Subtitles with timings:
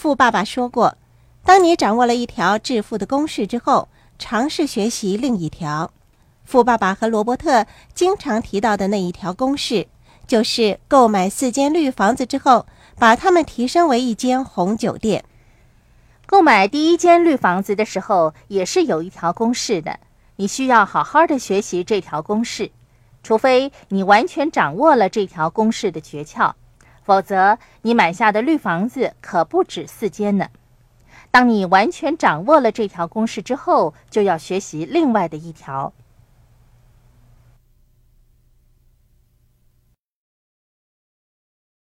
[0.00, 0.96] 富爸爸说过，
[1.44, 3.86] 当你掌握了一条致富的公式之后，
[4.18, 5.92] 尝试学习另一条。
[6.42, 9.88] 富爸爸和罗伯特经常提到的那一条公式，
[10.26, 12.64] 就是购买四间绿房子之后，
[12.98, 15.22] 把它们提升为一间红酒店。
[16.24, 20.00] 购买第一间绿房子的时候，也是有一条公式的。
[20.36, 22.70] 你需要好好的学习这条公式，
[23.22, 26.54] 除非你完全掌握了这条公式的诀窍，
[27.02, 30.48] 否则你买下的绿房子可不止四间呢。
[31.30, 35.92] 当你完全掌握了这条公式之后，就要学习另外的一条，